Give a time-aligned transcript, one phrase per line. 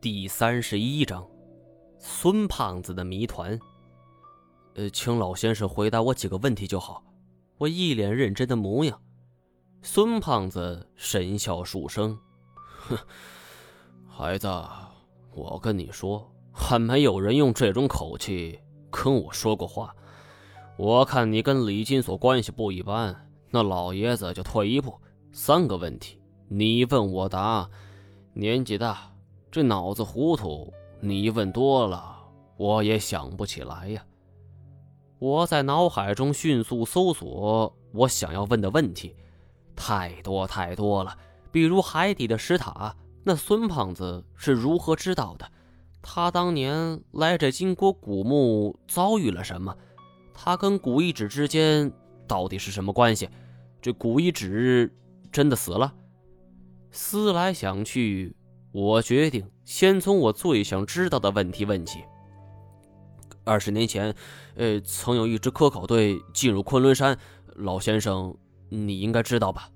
[0.00, 1.26] 第三十一章，
[1.98, 3.58] 孙胖子的谜团。
[4.76, 7.02] 呃，请老先生回答我几个问题就好。
[7.56, 9.02] 我一脸认真的模样。
[9.82, 12.16] 孙胖子神笑数声，
[12.86, 12.96] 哼，
[14.06, 14.46] 孩子，
[15.34, 18.60] 我跟你说，还没有人用这种口气
[18.92, 19.92] 跟我说过话。
[20.76, 24.96] 我看你跟李金锁关系不一般，那老爷子就退一步。
[25.32, 27.68] 三个问题，你问我答，
[28.34, 29.10] 年纪大。
[29.50, 32.18] 这脑子糊涂，你问多了，
[32.58, 34.04] 我也想不起来呀。
[35.18, 39.16] 我在脑海中迅速搜索我想要问的问题，
[39.74, 41.16] 太多太多了。
[41.50, 45.50] 比如海底的石塔，那孙胖子是如何知道的？
[46.02, 49.74] 他当年来这金国古墓遭遇了什么？
[50.34, 51.90] 他跟古一指之间
[52.26, 53.28] 到底是什么关系？
[53.80, 54.94] 这古一指
[55.32, 55.94] 真的死了？
[56.90, 58.36] 思来想去。
[58.72, 62.04] 我决定先从我最想知道的问题问起。
[63.44, 64.14] 二十年前，
[64.56, 67.18] 呃，曾有一支科考队进入昆仑山，
[67.54, 68.36] 老先生，
[68.68, 69.70] 你应该知道吧？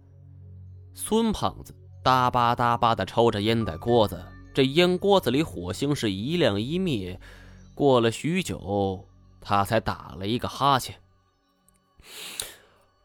[0.95, 7.19] 孙胖子哒吧哒吧的抽着烟袋锅子，这烟锅子里火星是一亮一灭。
[7.75, 9.09] 过了许久，
[9.41, 11.01] 他才打了一个哈欠。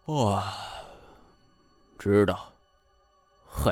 [0.08, 0.54] 哇，
[1.98, 2.52] 知道，
[3.46, 3.72] 嘿。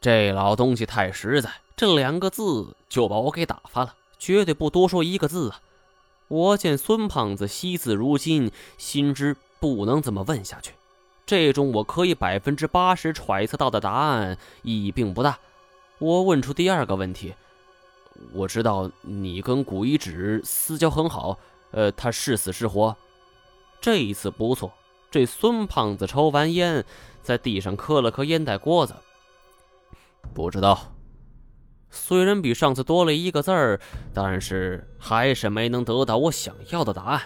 [0.00, 5.60] 这老东西太实在，这两个字就把我给打发了，绝对不多说一个字啊！
[6.28, 10.72] 我见孙胖子惜字如金，心知不能这么问下去。
[11.26, 15.38] 这种我可以百分之八十揣测到的答案意义并不大。
[15.98, 17.34] 我问出第二个问题：
[18.32, 21.36] 我知道你跟古一指私交很好，
[21.72, 22.96] 呃，他是死是活？
[23.82, 24.72] 这一次不错，
[25.10, 26.86] 这孙胖子抽完烟，
[27.22, 28.94] 在地上磕了磕烟袋锅子。
[30.32, 30.94] 不知道，
[31.90, 33.80] 虽然比上次多了一个字儿，
[34.14, 37.22] 但是还是没能得到我想要的答案。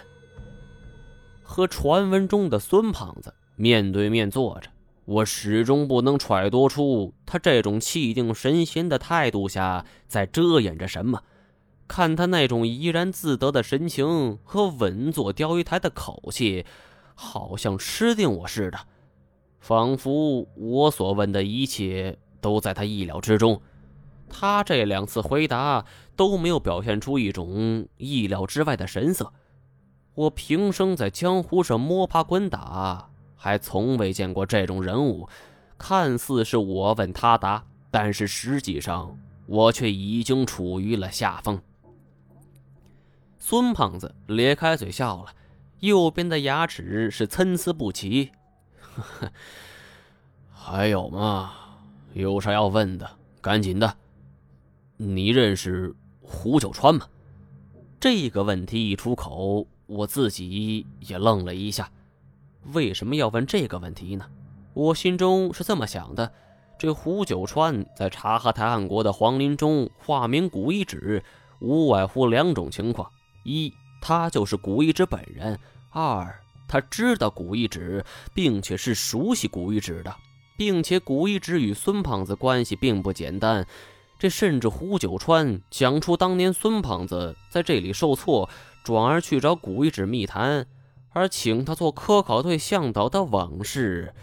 [1.43, 4.69] 和传闻中的孙胖子面对面坐着，
[5.05, 11.21] 我始终不能揣度出他这种气定神闲的态度下在遮掩着什么。
[11.87, 16.65] 看他那种怡然自得的神情和稳坐钓鱼台的口气，
[17.13, 18.79] 好像吃定我似的，
[19.59, 22.17] 仿佛我所问的一切。
[22.45, 23.59] 都在他意料之中，
[24.29, 25.83] 他这两次回答
[26.15, 29.33] 都没有表现出一种意料之外的神色。
[30.13, 35.27] 我平生在江湖上摸爬滚打，还从未见过这种人物。
[35.75, 39.17] 看似是我问他答，但是实际上
[39.47, 41.59] 我却已经处于了下风。
[43.39, 45.33] 孙胖子咧开嘴笑了，
[45.79, 48.29] 右边的牙齿是参差不齐。
[50.53, 51.53] 还有吗？
[52.15, 53.09] 有啥要问的，
[53.41, 53.93] 赶紧的。
[54.95, 57.05] 你认识胡九川吗？
[57.99, 61.91] 这个问题一出口，我自己也愣了一下。
[62.71, 64.25] 为什么要问这个问题呢？
[64.73, 66.31] 我心中是这么想的：
[66.79, 71.21] 这胡九川在察哈台汗国的皇陵中化名古一指，
[71.59, 73.11] 无外乎两种情况：
[73.43, 75.57] 一，他就是古一指本人；
[75.89, 76.33] 二，
[76.65, 80.15] 他知道古一指，并且是熟悉古一指的。
[80.57, 83.67] 并且古一指与孙胖子关系并不简单，
[84.17, 88.49] 这甚至胡九川讲出当年孙胖子在这里受挫，
[88.83, 90.65] 转而去找古一指密谈，
[91.09, 94.13] 而请他做科考队向导的往事。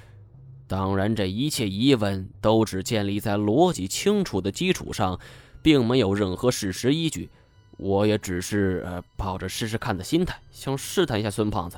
[0.67, 5.21] 当然，这一切疑问都只建立在逻辑清楚的基础上，
[5.61, 7.29] 并没有任何事实依据。
[7.77, 11.77] 我也只是呃抱着试试看的心态，想试探一下孙胖子，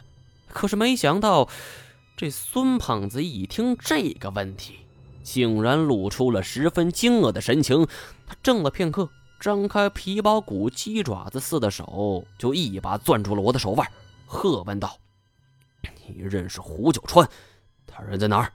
[0.49, 1.49] 可是没想到。
[2.17, 4.79] 这孙胖子一听这个问题，
[5.25, 7.87] 竟然露出了十分惊愕的神情。
[8.27, 9.11] 他怔了片刻，
[9.41, 13.91] 张开皮包骨、鸡爪子似的手，就一把攥住了我的手腕，
[14.27, 14.97] 喝问道
[16.07, 17.29] ：“你认识胡九川？
[17.87, 18.53] 他人在哪儿？”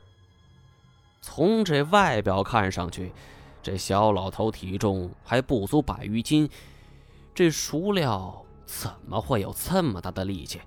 [1.21, 3.11] 从这外表看上去，
[3.61, 6.49] 这小老头体重还不足百余斤，
[7.35, 10.61] 这熟料怎么会有这么大的力气？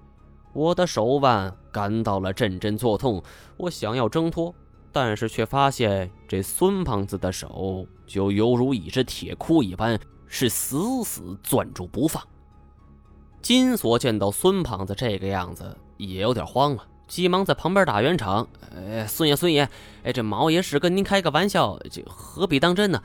[0.53, 3.23] 我的手腕感到了阵阵作痛，
[3.57, 4.55] 我想要挣脱，
[4.93, 12.23] 但是却发现这孙胖子的手就犹如一只铁箍一般，是死死攥住不放。
[13.41, 18.47] 金锁见到孙胖子这个样子，也有点慌了，急忙在旁边打圆场
[18.77, 19.69] ：“哎，孙爷，孙爷，
[20.05, 23.03] 哎，这毛爷是跟您开个玩笑，这何必当真呢？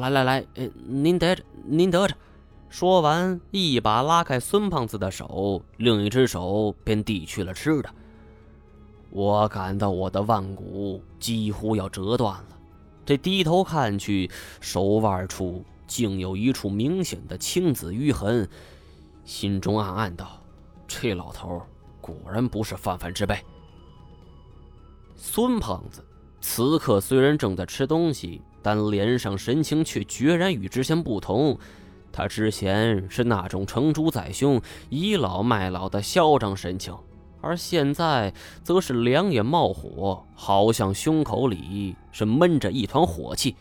[0.00, 0.46] 来来来，
[0.86, 2.14] 您得着，您得着。”
[2.76, 7.88] 说完，一把拉开孙胖子的手，另一只手便递去了吃的。
[9.10, 12.58] 我感到我的腕骨几乎要折断了。
[13.06, 14.28] 这低头看去，
[14.60, 18.48] 手腕处竟有一处明显的青紫淤痕，
[19.24, 20.42] 心中暗暗道
[20.88, 21.62] ：“这老头
[22.00, 23.38] 果然不是泛泛之辈。”
[25.14, 26.04] 孙胖子
[26.40, 31.56] 此刻虽然正在吃东西，但脸上神情却决然与之前不同。
[32.16, 36.96] 他之前是那种成竹在胸、倚老卖老的嚣张神情，
[37.40, 38.32] 而现在
[38.62, 43.56] 则是两眼冒火，好像胸口里是闷着一团火气。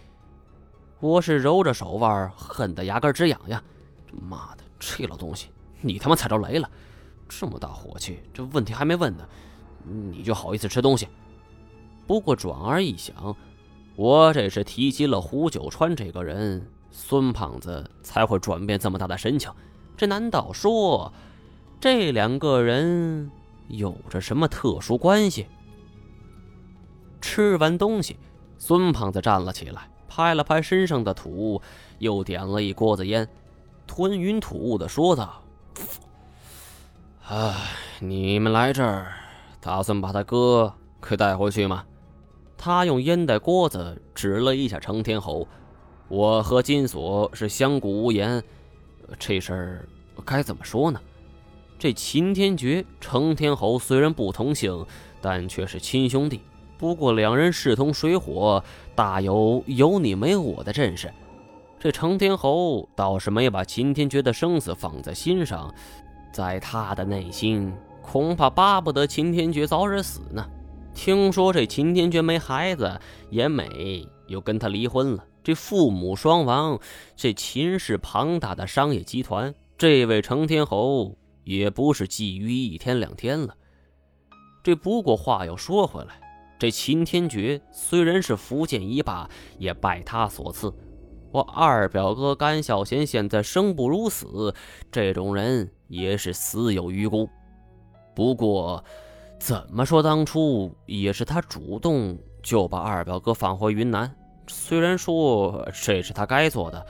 [0.99, 3.59] 我是揉着手腕，恨得牙根直痒痒。
[4.21, 5.47] 妈的，这老东西，
[5.81, 6.69] 你他妈踩着雷了！
[7.27, 9.27] 这么大火气，这问题还没问呢，
[9.83, 11.07] 你就好意思吃东西？
[12.05, 13.35] 不过转而一想，
[13.95, 16.63] 我这是提及了胡九川这个人。
[16.95, 19.51] 孙胖子才会转变这么大的神情，
[19.97, 21.11] 这难道说
[21.81, 23.31] 这两个人
[23.67, 25.47] 有着什么特殊关系？
[27.19, 28.17] 吃完东西，
[28.59, 31.59] 孙胖子站了起来，拍了拍身上的土，
[31.97, 33.27] 又点了一锅子烟，
[33.87, 35.41] 吞云吐雾的说道
[37.27, 37.55] ：“哎，
[38.01, 39.13] 你们来这儿，
[39.59, 41.85] 打算把他哥给带回去吗？”
[42.55, 45.47] 他用烟袋锅子指了一下程天侯。
[46.07, 48.43] 我和金锁是相顾无言，
[49.17, 49.87] 这事儿
[50.25, 50.99] 该怎么说呢？
[51.79, 54.85] 这秦天觉、程天侯虽然不同姓，
[55.21, 56.41] 但却是亲兄弟。
[56.77, 58.63] 不过两人势同水火，
[58.95, 61.11] 大有有你没我的阵势。
[61.79, 65.73] 这程天侯倒是没把秦天觉的生死放在心上，
[66.31, 70.45] 在他的内心恐怕巴不得秦天觉早日死呢。
[70.93, 72.99] 听说这秦天觉没孩子，
[73.29, 75.25] 严美又跟他离婚了。
[75.43, 76.79] 这父母双亡，
[77.15, 83.55] 这秦氏庞大的商业集团，这位程天侯也不是觊觎一天两天了。
[84.63, 86.21] 这不过话又说回来，
[86.57, 89.29] 这秦天爵虽然是福建一霸，
[89.59, 90.73] 也拜他所赐。
[91.31, 94.53] 我二表哥甘孝贤现在生不如死，
[94.91, 97.27] 这种人也是死有余辜。
[98.15, 98.81] 不过，
[99.39, 104.15] 怎么说，当初也是他主动就把二表哥放回云南。
[104.47, 106.85] 虽然说这是他该做的，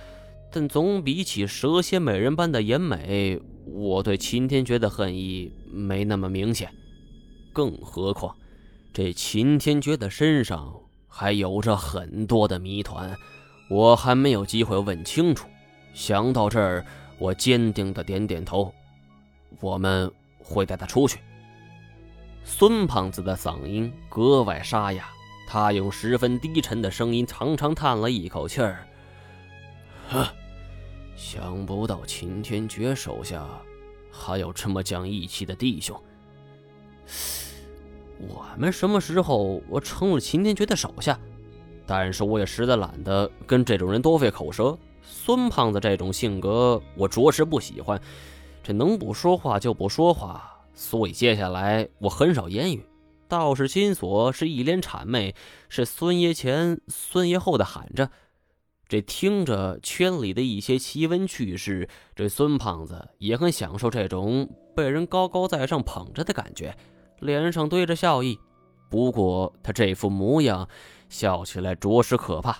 [0.51, 6.69] 但总比起蛇蝎美人般的颜美，我对秦天觉的恨意没那么明显。
[7.51, 8.35] 更何况，
[8.91, 10.73] 这秦天觉的身上
[11.07, 13.15] 还有着很多的谜团，
[13.69, 15.47] 我还没有机会问清楚。
[15.93, 16.85] 想到这儿，
[17.19, 18.73] 我坚定的点点头。
[19.59, 21.19] 我们会带他出去。
[22.43, 25.07] 孙胖子的嗓音格外沙哑。
[25.47, 28.87] 他用十分低沉的声音长长叹了一口气儿，
[30.09, 30.27] 呵，
[31.15, 33.47] 想不到秦天觉手下
[34.11, 35.99] 还有这么讲义气的弟兄。
[38.17, 41.19] 我们什么时候我成了秦天觉的手下？
[41.85, 44.77] 但是我也实在懒得跟这种人多费口舌。
[45.01, 47.99] 孙胖子这种性格，我着实不喜欢。
[48.63, 52.85] 这能不说话就不说话，所以接下来我很少言语。
[53.33, 55.33] 倒是金锁是一脸谄媚，
[55.67, 58.11] 是孙爷前孙爷后的喊着。
[58.87, 66.77] 这听着圈里的一些奇闻趣事，这孙胖子也很享受这种被人高高在上捧着的感觉，
[67.21, 68.37] 脸上堆着笑意。
[68.87, 70.69] 不过他这副模样，
[71.09, 72.59] 笑起来着实可怕。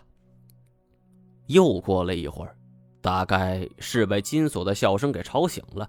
[1.45, 2.55] 又过了一会儿，
[2.99, 5.87] 大概是被金锁的笑声给吵醒了，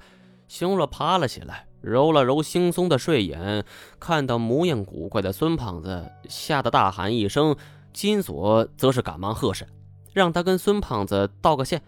[0.48, 1.66] 熊了爬了起来。
[1.80, 3.62] 揉了揉惺忪的睡眼，
[4.00, 7.54] 看到模样古怪的孙胖子，吓得大喊一声。
[7.92, 9.66] 金锁则是赶忙呵斥，
[10.14, 11.82] 让他跟孙胖子道个歉。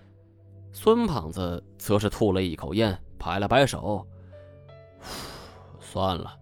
[0.70, 4.06] 孙胖子则是吐了一口烟，摆了摆手
[5.80, 6.36] ：“算了，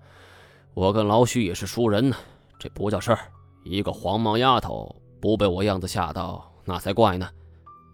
[0.74, 2.16] 我跟老许也是熟人呢，
[2.58, 3.20] 这不叫事儿。
[3.64, 7.30] 一个黄毛丫头不被我样子吓到，那才怪呢。”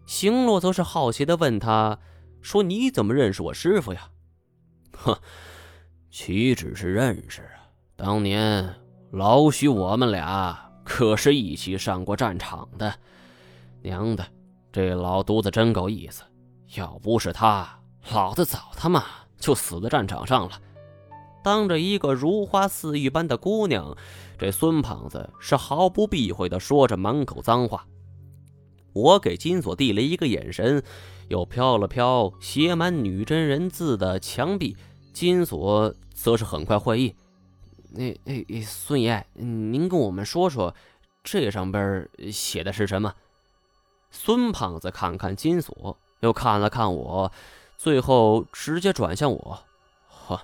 [0.09, 1.99] 星洛则是好奇地问他
[2.43, 4.09] ：“说你怎么认识我师傅呀？”
[4.97, 5.17] 哼。
[6.13, 7.71] 岂止是认识啊！
[7.95, 8.75] 当年
[9.13, 12.93] 老许我们俩可是一起上过战场的。
[13.81, 14.27] 娘的，
[14.73, 16.25] 这老犊子真够意思！
[16.75, 17.79] 要不是他，
[18.13, 19.05] 老子早他妈
[19.39, 20.61] 就死在战场上了。
[21.45, 23.97] 当着一个如花似玉般的姑娘，
[24.37, 27.87] 这孙胖子是毫不避讳的说着满口脏话。
[28.93, 30.83] 我给金锁递了一个眼神，
[31.29, 34.77] 又飘了飘写满女真人字的墙壁。
[35.13, 37.15] 金锁则是很快会意，
[37.91, 40.75] 那、那、孙爷，您跟我们说说，
[41.23, 43.15] 这上边写的是什么？
[44.11, 47.31] 孙胖子看看金锁，又看了看我，
[47.77, 49.59] 最后直接转向我
[50.09, 50.41] ：“呵，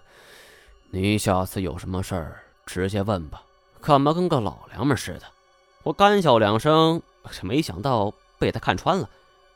[0.91, 3.43] 你下次有什么事儿直接问吧，
[3.81, 5.23] 干嘛跟个老娘们似的？”
[5.85, 7.01] 我干笑两声，
[7.43, 9.09] 没想到被他看穿了。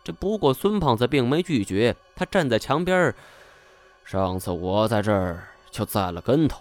[0.03, 3.15] 这不过孙胖子并没拒绝，他站在墙边
[4.05, 6.61] 上次我在这儿就栽了跟头，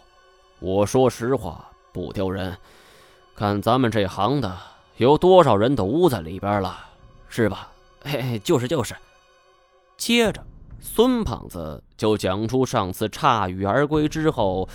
[0.60, 2.56] 我说实话不丢人。
[3.36, 4.58] 看咱们这行的，
[4.98, 6.78] 有多少人都捂在里边了，
[7.30, 7.72] 是吧？
[8.04, 8.94] 嘿嘿，就是就是。
[9.96, 10.46] 接着，
[10.82, 14.68] 孙胖子就讲出上次铩羽而归之后，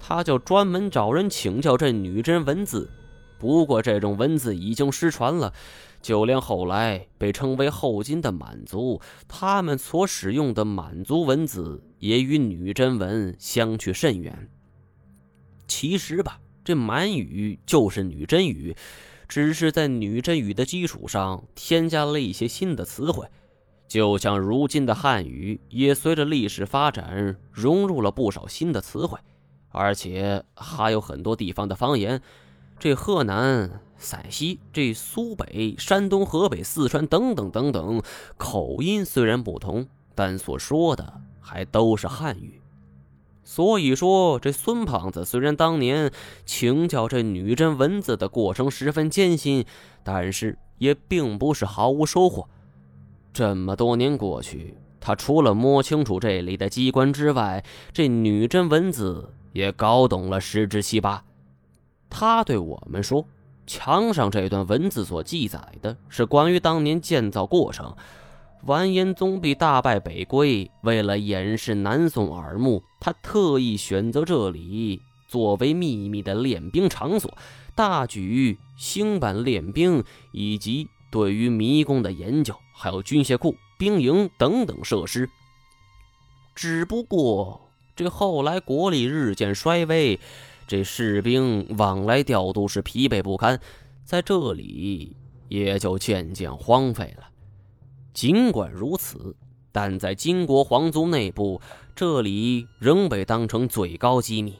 [0.00, 2.90] 他就专门找人请教这女真文字。
[3.38, 5.52] 不过这种文字已经失传了，
[6.02, 14.48] 就连后来被称为后金的满族，他们所使用的满族文字也与女真文相去甚远。
[15.66, 16.40] 其实吧。
[16.64, 18.76] 这满语就是女真语，
[19.26, 23.26] 只是在女真语的基础上添加了一些新的词汇，
[23.86, 29.18] 就像如今的汉语也随着历史发展融入了不少新的词汇，
[29.70, 32.20] 而且还有很多地方的方言，
[32.78, 38.00] 这河南、陕西、这苏北、山东、河北、四川等等等等，
[38.36, 42.60] 口音虽然不同，但所说的还都是汉语。
[43.42, 46.12] 所以说，这孙胖子虽然当年
[46.44, 49.64] 请教这女真文字的过程十分艰辛，
[50.04, 52.48] 但是也并不是毫无收获。
[53.32, 61.24] 这么多年过去，他除了摸清楚这里的机关之外，这女真文字也搞懂了十之七八。
[62.10, 63.26] 他对我们说
[63.66, 67.94] ：“墙上这段文字所记载的是关于当年建造过程。”
[68.64, 77.32] 完颜宗弼大败北归，为了掩饰南宋耳目，他特意选择这里作为秘密的练兵场所，
[77.76, 85.30] 大举兴办练兵，以及对于迷宫的研究，还有军械库、兵营等等设施。
[86.56, 87.60] 只不过
[87.94, 90.18] 这后来国力日渐衰微，
[90.68, 93.58] 这士兵往来调度是疲惫不堪，
[94.04, 95.16] 在这里
[95.48, 97.24] 也就渐渐荒废了。
[98.12, 99.34] 尽管如此，
[99.72, 101.58] 但在金国皇族内部，
[101.96, 104.56] 这里仍被当成最高机密。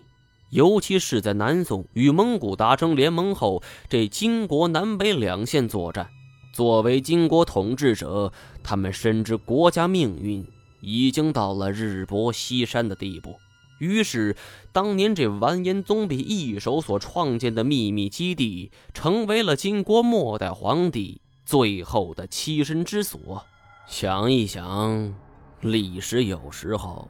[0.49, 6.09] 尤其是在南宋与蒙古达成联盟后，这金国南北两线作战，
[6.55, 10.47] 作为金国统治者，他们深知国家命运
[10.81, 13.37] 已经到了日薄西山的地步。
[13.79, 14.37] 于是，
[14.73, 21.21] 当年这完颜宗弼一手所创建的秘密基地，成为了金国末代皇帝。
[21.45, 23.43] 最后的栖身之所，
[23.87, 25.15] 想一想，
[25.63, 27.09] 历史有时候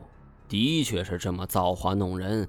[0.49, 2.47] 的确是这么造化弄人。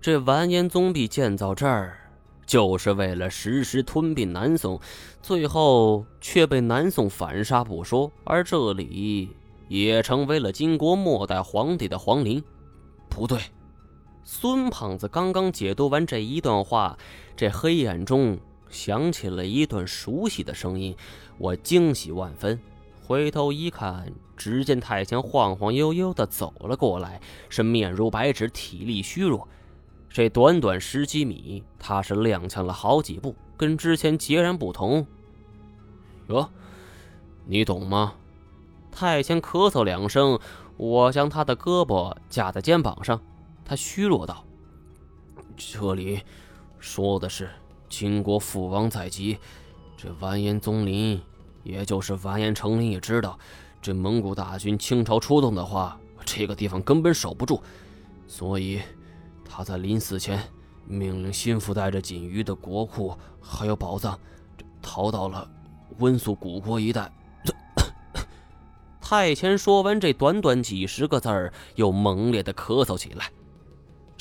[0.00, 1.98] 这完颜宗弼建造这儿，
[2.46, 4.80] 就是为了实时吞并南宋，
[5.20, 9.28] 最后却被南宋反杀不说，而这里
[9.66, 12.40] 也成为了金国末代皇帝的皇陵。
[13.08, 13.38] 不对，
[14.24, 16.96] 孙胖子刚刚解读完这一段话，
[17.36, 18.38] 这黑暗中。
[18.70, 20.96] 响起了一段熟悉的声音，
[21.36, 22.58] 我惊喜万分。
[23.04, 29.46] 回头一看，只见太前晃晃悠悠地走了过来，是面如白纸，体力虚弱。
[30.08, 35.06] 这短短十几米，他是踉跄了好几步，跟之前截然不同。
[36.28, 36.48] 哟，
[37.44, 38.14] 你懂吗？
[38.90, 40.38] 太前咳嗽两声，
[40.78, 43.20] 我将他的胳膊架在肩膀上，
[43.64, 44.44] 他虚弱道
[45.56, 46.20] ：“这里
[46.78, 47.50] 说的是。”
[47.92, 49.36] 秦国父王在即，
[49.98, 51.20] 这完颜宗林，
[51.62, 53.38] 也就是完颜成林，也知道，
[53.82, 57.60] 这蒙古大军倾巢出动的话，这个地方根本守不住，
[58.26, 58.80] 所以
[59.44, 60.42] 他在临死前
[60.86, 64.18] 命令心腹带着锦衣的国库还有宝藏，
[64.80, 65.46] 逃到了
[65.98, 67.12] 温宿古国一带。
[69.02, 73.30] 太前说完这短短几十个字儿，又猛烈的咳嗽起来。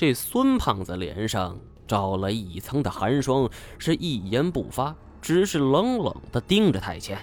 [0.02, 1.56] 这孙胖子脸上。
[1.88, 7.20] 罩了一层的寒霜，是一言不发，只是冷冷的盯着太前。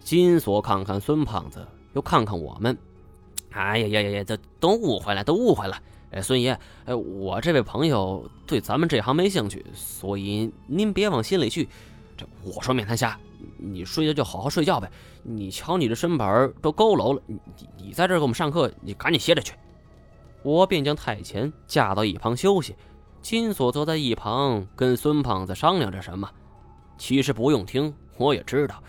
[0.00, 2.76] 金锁看看孙胖子，又看看我们。
[3.50, 5.80] 哎呀呀呀呀，这都误会了，都误会了。
[6.10, 11.68] 哎，孙爷，哎，我这位朋友对咱们这行没兴趣，所以您别往心里去。
[12.16, 13.20] 这我说面瘫侠，
[13.56, 14.90] 你睡觉就好好睡觉呗。
[15.22, 17.38] 你瞧你这身板都佝偻了，你
[17.76, 19.52] 你在这给我们上课，你赶紧歇着去。
[20.42, 22.74] 我便将太前架到一旁休息。
[23.20, 26.30] 金锁坐在一旁，跟孙胖子商量着什么。
[26.96, 28.82] 其实不用听，我也知道，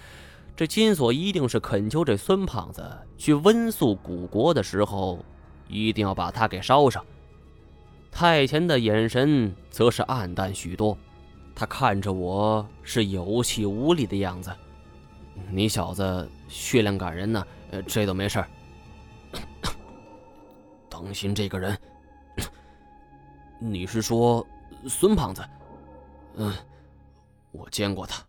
[0.56, 2.84] 这金锁一定是恳求这孙胖子
[3.18, 5.20] 去温宿古国的时候，
[5.68, 7.04] 一定要把他给烧上。
[8.12, 10.98] 太前的眼神则是暗淡许多，
[11.56, 14.52] 他看着我是有气无力的样子。
[15.52, 17.46] 你小子血量感人呢，
[17.88, 18.48] 这都没事儿。
[21.00, 21.78] 王鑫这个人。
[23.60, 24.46] 你是说
[24.88, 25.44] 孙胖子？
[26.36, 26.54] 嗯，
[27.52, 28.24] 我见过他。